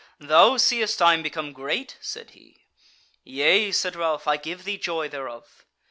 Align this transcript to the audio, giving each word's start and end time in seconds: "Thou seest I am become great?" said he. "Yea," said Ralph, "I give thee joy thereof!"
"Thou 0.17 0.57
seest 0.57 0.99
I 0.99 1.13
am 1.13 1.21
become 1.21 1.53
great?" 1.53 1.95
said 2.01 2.31
he. 2.31 2.65
"Yea," 3.23 3.71
said 3.71 3.95
Ralph, 3.95 4.27
"I 4.27 4.35
give 4.35 4.63
thee 4.63 4.79
joy 4.79 5.07
thereof!" 5.07 5.63